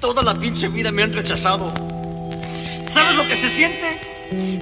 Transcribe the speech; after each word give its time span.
Toda 0.00 0.22
la 0.22 0.34
pinche 0.34 0.68
vida 0.68 0.90
me 0.90 1.02
han 1.02 1.12
rechazado. 1.12 1.74
¿Sabes 2.88 3.16
lo 3.16 3.28
que 3.28 3.36
se 3.36 3.50
siente? 3.50 4.00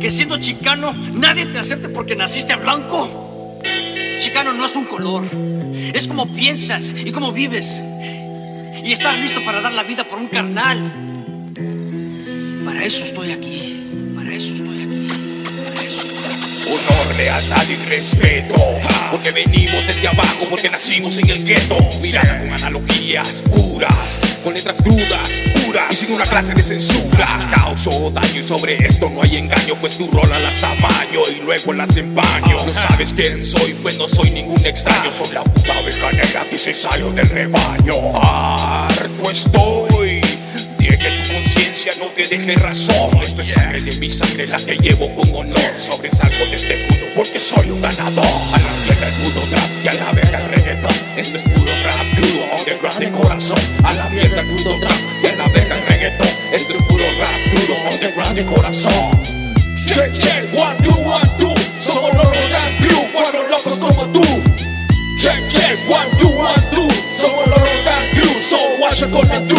Que 0.00 0.10
siendo 0.12 0.38
chicano 0.38 0.92
nadie 1.12 1.46
te 1.46 1.58
acepte 1.58 1.88
porque 1.88 2.14
naciste 2.14 2.54
blanco. 2.54 3.60
Chicano 4.18 4.52
no 4.52 4.64
es 4.64 4.76
un 4.76 4.84
color, 4.84 5.24
es 5.92 6.06
como 6.06 6.32
piensas 6.32 6.94
y 7.04 7.10
cómo 7.10 7.32
vives. 7.32 7.80
Y 8.84 8.92
estar 8.92 9.18
listo 9.18 9.44
para 9.44 9.60
dar 9.60 9.72
la 9.72 9.82
vida 9.82 10.04
por 10.04 10.20
un 10.20 10.28
carnal. 10.28 10.92
Para 12.64 12.84
eso 12.84 13.02
estoy 13.02 13.32
aquí, 13.32 14.12
para 14.14 14.32
eso 14.32 14.54
estoy 14.54 14.82
aquí, 14.82 15.06
para 15.74 15.86
eso 15.86 16.06
estoy 16.06 16.24
aquí. 16.26 16.70
Honor, 16.70 17.16
lealtad 17.16 17.68
y 17.68 17.76
respeto 17.90 18.54
Porque 19.10 19.32
venimos 19.32 19.86
desde 19.86 20.08
abajo, 20.08 20.43
porque 20.54 20.70
nacimos 20.70 21.18
en 21.18 21.30
el 21.30 21.44
gueto. 21.44 21.76
Mirada 22.00 22.38
con 22.38 22.52
analogías 22.52 23.42
puras 23.50 24.20
Con 24.44 24.54
letras 24.54 24.80
crudas, 24.80 25.28
puras. 25.66 25.86
Y 25.90 25.96
sin 25.96 26.14
una 26.14 26.24
clase 26.24 26.54
de 26.54 26.62
censura. 26.62 27.50
Causo 27.52 28.12
daño 28.12 28.40
y 28.40 28.44
sobre 28.44 28.76
esto 28.86 29.10
no 29.10 29.20
hay 29.20 29.38
engaño 29.38 29.74
Pues 29.80 29.98
tu 29.98 30.08
rola 30.12 30.38
las 30.38 30.62
amaño 30.62 31.22
y 31.28 31.42
luego 31.42 31.72
las 31.72 31.96
empaño. 31.96 32.56
No 32.66 32.72
sabes 32.72 33.12
quién 33.14 33.44
soy, 33.44 33.74
pues 33.82 33.98
no 33.98 34.06
soy 34.06 34.30
ningún 34.30 34.64
extraño. 34.64 35.10
Soy 35.10 35.32
la 35.32 35.42
puta 35.42 35.74
negra 36.12 36.46
que 36.48 36.56
se 36.56 36.72
salió 36.72 37.10
del 37.10 37.28
rebaño. 37.28 38.22
Harto 38.22 39.30
estoy 39.32 40.20
que 40.98 41.10
tu 41.10 41.34
conciencia 41.34 41.92
no 41.98 42.06
te 42.06 42.26
deje 42.26 42.54
razón. 42.56 43.20
Esto 43.22 43.42
es 43.42 43.48
sangre 43.48 43.80
de 43.80 43.92
mi 43.98 44.08
sangre 44.08 44.46
la 44.46 44.56
que 44.58 44.76
llevo 44.76 45.12
con 45.14 45.28
honor. 45.34 45.72
Sobresalgo 45.78 46.46
de 46.46 46.56
este 46.56 46.76
mundo 46.88 47.06
porque 47.16 47.38
soy 47.38 47.70
un 47.70 47.80
ganador. 47.80 48.24
A 48.24 48.58
la 48.58 48.72
mierda 48.84 49.08
el 49.08 49.14
y 49.14 49.53
a 50.00 50.04
la 50.04 50.12
verga 50.12 50.38
el 50.38 50.48
reggaetón. 50.48 50.92
Esto 51.16 51.36
es 51.36 51.42
puro 51.42 51.72
rap 51.84 52.06
crudo, 52.16 52.44
underground 52.58 52.98
de 52.98 53.10
corazón. 53.10 53.58
A 53.84 53.92
la 53.94 54.08
mierda 54.08 54.40
el 54.40 54.48
puto 54.48 54.78
trap 54.80 54.96
y 55.22 55.26
a 55.26 55.36
la 55.36 55.48
verga 55.48 55.78
el 55.78 55.86
reggaetón. 55.86 56.28
Esto 56.52 56.72
es 56.72 56.82
puro 56.84 57.04
rap 57.18 57.36
crudo, 57.50 57.76
underground 57.92 58.34
de 58.34 58.44
corazón. 58.44 59.22
Check, 59.86 60.12
check, 60.12 60.44
one, 60.54 60.76
two, 60.82 60.96
one, 61.02 61.28
two. 61.38 61.54
Somos 61.80 62.14
los 62.14 62.26
Rodan 62.26 62.76
Crew, 62.78 63.06
cuatro 63.12 63.48
locos 63.48 63.74
como 63.78 64.06
tú. 64.12 64.24
Check, 65.18 65.46
check, 65.48 65.78
one, 65.88 66.10
two, 66.18 66.28
one, 66.28 66.62
two. 66.72 66.88
Somos 67.20 67.46
los 67.46 67.60
Rodan 67.60 68.02
Crew, 68.14 68.42
so 68.42 68.56
what 68.80 68.98
you 69.00 69.06
gonna 69.08 69.40
do? 69.46 69.53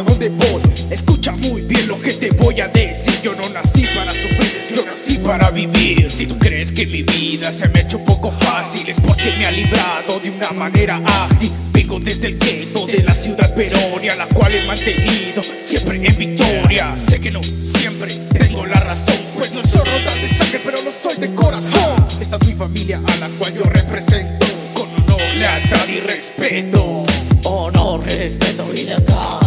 A 0.00 0.02
dónde 0.02 0.30
voy. 0.30 0.62
Escucha 0.90 1.32
muy 1.32 1.62
bien 1.62 1.86
lo 1.86 2.00
que 2.00 2.12
te 2.12 2.30
voy 2.30 2.60
a 2.60 2.68
decir. 2.68 3.20
Yo 3.22 3.34
no 3.34 3.48
nací 3.50 3.84
para 3.94 4.10
sufrir, 4.10 4.66
yo 4.74 4.84
nací 4.84 5.18
para 5.18 5.50
vivir. 5.50 6.10
Si 6.10 6.26
tú 6.26 6.38
crees 6.38 6.72
que 6.72 6.86
mi 6.86 7.02
vida 7.02 7.52
se 7.52 7.68
me 7.68 7.80
ha 7.80 7.82
hecho 7.82 7.98
un 7.98 8.04
poco 8.06 8.32
fácil, 8.32 8.88
es 8.88 8.98
porque 8.98 9.30
me 9.38 9.46
ha 9.46 9.50
librado 9.50 10.18
de 10.20 10.30
una 10.30 10.50
manera 10.52 11.00
ágil. 11.04 11.52
Vengo 11.72 12.00
desde 12.00 12.28
el 12.28 12.38
gueto 12.38 12.86
de 12.86 13.02
la 13.02 13.14
ciudad 13.14 13.54
peronia, 13.54 14.16
la 14.16 14.26
cual 14.26 14.54
he 14.54 14.66
mantenido 14.66 15.42
siempre 15.42 15.96
en 15.96 16.16
victoria. 16.16 16.94
Sé 16.96 17.20
que 17.20 17.30
no 17.30 17.42
siempre 17.42 18.14
tengo 18.38 18.64
la 18.66 18.80
razón, 18.80 19.16
pues 19.36 19.52
no 19.52 19.62
soy 19.62 19.82
rodan 19.84 20.20
de 20.22 20.28
sangre, 20.28 20.60
pero 20.64 20.78
no 20.82 20.90
soy 20.92 21.18
de 21.18 21.34
corazón. 21.34 22.06
Esta 22.20 22.36
es 22.36 22.48
mi 22.48 22.54
familia 22.54 23.00
a 23.06 23.16
la 23.16 23.28
cual 23.38 23.54
yo 23.54 23.64
represento 23.64 24.46
con 24.72 24.88
honor, 24.88 25.20
lealtad 25.38 25.88
y 25.88 26.00
respeto. 26.00 27.04
Honor, 27.44 28.04
respeto 28.04 28.66
y 28.74 28.84
lealtad. 28.84 29.40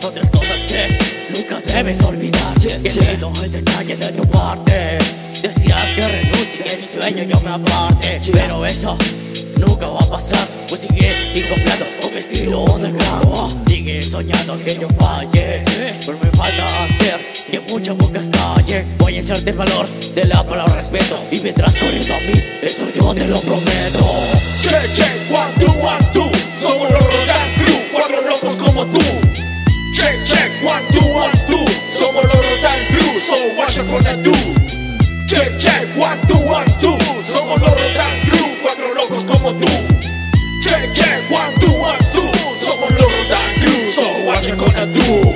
Son 0.00 0.12
tres 0.14 0.28
cosas 0.30 0.62
que 0.68 0.98
nunca 1.34 1.60
debes 1.72 2.02
olvidar 2.02 2.54
Y 2.82 2.86
el 2.86 3.52
detalle 3.52 3.96
de 3.96 4.12
tu 4.12 4.24
parte. 4.26 4.98
Decías 5.40 5.86
que 5.96 6.08
renuncie 6.08 6.64
que 6.64 6.78
mi 6.78 6.86
sueño 6.86 7.22
yo 7.24 7.40
me 7.40 7.50
aparte. 7.50 8.20
Pero 8.32 8.64
eso 8.66 8.96
nunca 9.56 9.86
va 9.88 10.00
a 10.00 10.06
pasar. 10.06 10.46
Pues 10.68 10.82
sigue 10.82 11.12
incompleto 11.34 11.84
con 12.00 12.14
mi 12.14 12.20
estilo 12.20 12.64
de 12.78 13.72
Sigue 13.72 14.02
soñando 14.02 14.58
que 14.64 14.78
yo 14.78 14.88
falle. 14.98 15.62
Pero 16.04 16.18
me 16.22 16.30
falta 16.30 16.84
hacer 16.84 17.20
que 17.50 17.60
muchas 17.60 17.96
bocas 17.96 18.28
callen. 18.28 18.86
Voy 18.98 19.16
a 19.16 19.20
hacerte 19.20 19.50
el 19.50 19.56
valor 19.56 19.88
de 19.88 20.24
la 20.26 20.42
palabra 20.44 20.74
respeto. 20.74 21.18
Y 21.30 21.38
vendrás 21.38 21.76
corriendo 21.76 22.14
a 22.14 22.20
mí, 22.20 22.42
eso 22.62 22.86
yo 22.94 23.14
te 23.14 23.26
lo 23.26 23.40
prometo. 23.40 24.04
Check, 24.60 24.92
check, 24.94 25.30
one, 25.30 25.52
two, 25.58 25.72
one, 25.80 26.12
two 26.12 27.21
locos 28.42 28.56
como 28.56 28.86
tú. 28.86 29.00
Check, 29.94 30.24
check, 30.24 30.50
one, 30.62 30.82
two, 30.90 31.06
one, 31.12 31.32
two. 31.46 31.64
Somos 31.92 32.24
los 32.24 32.38
Rodan 32.38 32.86
Crew, 32.90 33.20
so 33.20 33.34
what 33.56 33.76
you 33.76 33.84
gonna 33.84 34.16
do? 34.22 34.32
Check, 35.28 35.58
check, 35.58 35.86
one, 35.96 36.18
two, 36.26 36.38
one, 36.46 36.66
two. 36.80 36.98
Somos 37.22 37.60
los 37.60 37.70
Rodan 37.70 38.20
Crew, 38.28 38.56
cuatro 38.62 38.94
locos 38.94 39.24
como 39.24 39.54
tú. 39.54 39.66
Check, 40.62 40.92
check, 40.92 41.30
one, 41.30 41.54
two, 41.60 41.72
one, 41.78 41.98
two. 42.10 42.28
Somos 42.60 42.90
los 42.90 43.00
Rodan 43.00 43.60
Crew, 43.60 43.92
so 43.92 44.02
what 44.26 44.42
you 44.48 44.56
gonna 44.56 44.86
do? 44.86 45.32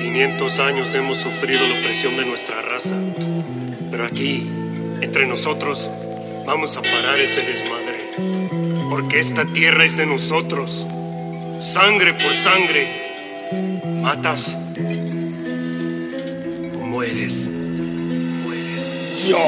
500 0.00 0.58
años 0.60 0.94
hemos 0.94 1.18
sufrido 1.18 1.66
la 1.66 1.80
opresión 1.80 2.16
de 2.16 2.26
nuestra 2.26 2.60
raza, 2.60 2.94
pero 3.90 4.04
aquí, 4.04 4.46
entre 5.00 5.26
nosotros, 5.26 5.88
vamos 6.46 6.76
a 6.76 6.82
parar 6.82 7.18
ese 7.18 7.40
desmadre, 7.42 7.98
porque 8.90 9.20
esta 9.20 9.46
tierra 9.46 9.84
es 9.84 9.96
de 9.96 10.06
nosotros, 10.06 10.84
sangre 11.60 12.14
por 12.14 12.32
sangre, 12.32 12.88
matas. 14.02 14.56
O 16.74 16.86
mueres, 16.86 17.48
mueres. 18.42 19.28
Yo 19.28 19.38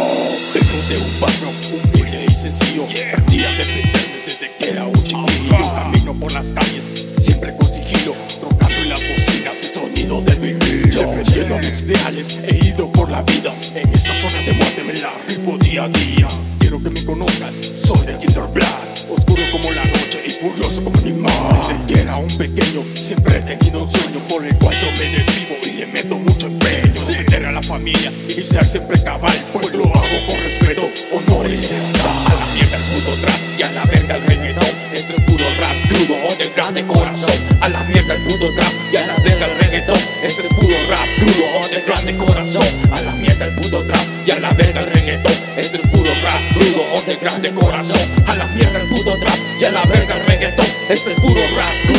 vengo 0.52 0.78
de 0.88 0.98
un 0.98 1.20
barrio 1.20 1.48
humilde 1.70 2.26
y 2.28 2.34
sencillo. 2.34 2.86
Día 3.28 3.50
de 3.52 3.64
meterme 3.64 4.22
desde 4.26 4.50
que 4.58 4.70
era 4.70 4.84
un 4.84 4.94
chiquillo. 4.94 5.74
Camino 5.74 6.14
por 6.14 6.32
las 6.32 6.48
calles, 6.48 7.06
siempre 7.20 7.56
con 7.56 7.66
sigilo. 7.66 8.14
Tocando 8.40 8.76
en 8.76 8.88
las 8.90 9.00
bocinas 9.00 9.58
el 9.62 9.74
sonido 9.74 10.20
del 10.20 10.38
vinilo 10.38 11.00
Defendiendo 11.00 11.58
mis 11.58 11.80
ideales, 11.82 12.40
he 12.44 12.66
ido 12.66 12.92
por 12.92 13.10
la 13.10 13.22
vida. 13.22 13.54
En 13.74 13.88
esta 13.88 14.14
zona 14.14 14.44
de 14.44 14.52
muerte 14.52 14.84
me 14.84 14.92
la 14.94 15.12
rifo 15.26 15.56
día 15.58 15.84
a 15.84 15.88
día. 15.88 16.28
Quiero 16.58 16.82
que 16.82 16.90
me 16.90 17.04
conozcas, 17.04 17.54
soy 17.84 18.06
del 18.06 18.18
Kinder 18.18 18.44
Black. 18.52 18.92
Oscuro 19.10 19.42
como 19.50 19.72
la 19.72 19.84
noche 19.84 20.22
y 20.26 20.30
furioso 20.30 20.84
como 20.84 21.02
que 21.02 21.08
era 21.08 21.91
un 22.22 22.36
pequeño, 22.36 22.84
siempre 22.94 23.36
he 23.36 23.56
tenido 23.56 23.82
un 23.84 23.90
sueño 23.90 24.20
Por 24.28 24.44
el 24.44 24.54
cual 24.56 24.74
yo 24.80 24.90
me 24.92 25.16
desvivo 25.16 25.56
y 25.66 25.72
le 25.72 25.86
meto 25.86 26.16
mucho 26.16 26.46
empeño. 26.46 26.92
Meter 27.10 27.46
a 27.46 27.52
la 27.52 27.62
familia 27.62 28.12
y 28.28 28.40
ser 28.40 28.64
siempre 28.64 29.00
cabal 29.02 29.34
Pues 29.52 29.72
lo 29.74 29.84
hago 29.84 30.26
con 30.26 30.36
respeto, 30.36 30.88
honor 31.12 31.46
y 31.46 31.56
lealtad. 31.56 32.10
A 32.26 32.34
la 32.34 32.46
mierda 32.54 32.76
el 32.76 32.82
puto 32.84 33.14
trap 33.20 33.40
y 33.58 33.62
a 33.62 33.72
la 33.72 33.84
verga 33.84 34.16
el 34.16 34.22
reggaetón. 34.26 34.68
Es 34.92 35.04
puro 35.26 35.44
rap 35.60 35.76
crudo, 35.88 36.14
underground 36.30 36.74
de 36.74 36.86
corazón. 36.86 37.34
A 37.60 37.68
la 37.68 37.84
mierda 37.84 38.14
el 38.14 38.22
puto 38.22 38.54
trap 38.54 38.72
y 38.92 38.96
a 38.96 39.06
la 39.06 39.16
verga 39.16 39.46
el 39.46 39.58
reggaetón. 39.58 39.98
Es 40.22 40.34
puro 40.34 40.76
rap 40.88 41.08
crudo, 41.18 41.44
underground 41.62 42.06
de 42.06 42.16
corazón. 42.16 42.66
A 42.92 43.00
la 43.02 43.12
mierda 43.12 43.44
el 43.46 43.54
puto 43.54 43.84
trap 43.84 44.06
y 44.26 44.30
a 44.30 44.40
la 44.40 44.50
verga 44.52 44.80
el 44.80 44.86
reggaetón. 44.90 45.32
Es 45.56 45.68
puro 45.68 46.10
rap 46.22 46.40
crudo, 46.54 46.82
underground 46.98 47.42
de 47.42 47.54
corazón. 47.54 48.00
A 48.26 48.34
la 48.36 48.46
mierda 48.46 48.80
el 48.80 48.88
puto 48.88 49.18
trap 49.18 49.38
y 49.60 49.64
a 49.64 49.72
la 49.72 49.84
verga 49.84 50.16
el 50.16 50.26
reggaetón. 50.26 50.66
Es 50.88 51.00
puro 51.00 51.40
rap 51.56 51.91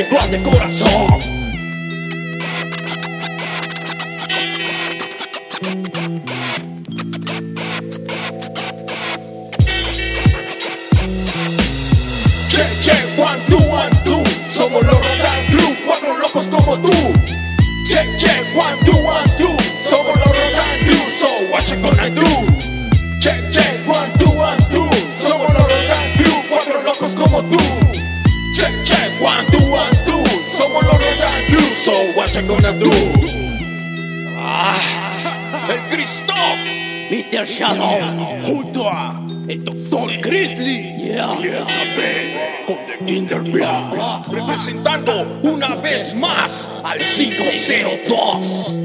de 0.00 0.42
corazón. 0.42 1.18
Check, 12.48 12.80
check, 12.80 13.18
one, 13.18 13.38
two, 13.46 13.58
one, 13.68 13.90
two. 14.02 14.24
Somos 14.48 14.82
los 14.86 14.96
Rodan 14.96 15.46
Crew, 15.50 15.76
cuatro 15.84 16.16
locos 16.16 16.48
como 16.48 16.78
tú. 16.78 16.92
Check, 17.86 18.06
check, 18.16 18.42
one, 18.56 18.78
two, 18.86 18.96
one, 19.04 19.28
two. 19.36 19.54
Somos 19.90 20.16
los 20.16 20.28
Rodan 20.28 20.78
Crew, 20.86 21.10
so 21.20 21.28
what 21.52 21.68
you 21.68 21.76
gonna 21.76 22.08
do? 22.08 23.20
Check, 23.20 23.38
check, 23.50 23.86
one, 23.86 24.10
two, 24.18 24.30
one, 24.30 24.56
two. 24.70 24.88
Somos 25.20 25.52
los 25.52 25.62
Rodan 25.62 26.16
Crew, 26.16 26.42
cuatro 26.48 26.82
locos 26.82 27.14
como 27.14 27.42
tú 27.44 27.79
so 31.90 32.12
what 32.16 32.34
you 32.34 32.42
gonna 32.42 32.72
do? 32.78 32.90
Ah, 34.38 34.76
el 35.68 35.80
Cristo 35.94 36.34
Mr. 37.10 37.44
Shadow 37.44 38.42
Junto 38.44 38.88
a 38.88 39.20
el 39.48 39.64
Doctor 39.64 40.10
Grizzly. 40.20 40.94
Yeah. 40.96 41.34
Y 41.40 41.50
con 42.66 42.76
The 42.86 43.04
Kinder 43.04 43.40
Black 43.40 44.28
Representando 44.28 45.40
una 45.42 45.74
vez 45.76 46.14
más 46.14 46.70
al 46.84 46.98
502 46.98 48.80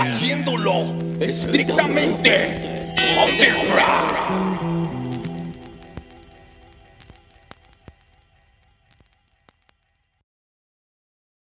Haciéndolo 0.00 0.84
estrictamente 1.20 2.94
underground 3.24 4.71